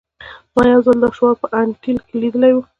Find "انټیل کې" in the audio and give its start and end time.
1.61-2.13